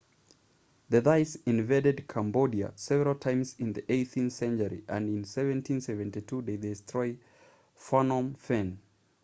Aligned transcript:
the 0.89 0.99
thais 0.99 1.37
invaded 1.45 2.07
cambodia 2.07 2.73
several 2.75 3.13
times 3.13 3.55
in 3.59 3.71
the 3.73 3.83
18th 3.83 4.31
century 4.31 4.83
and 4.87 5.07
in 5.07 5.17
1772 5.21 6.41
they 6.41 6.57
destroyed 6.57 7.19
phnom 7.79 8.35
phen 8.35 8.77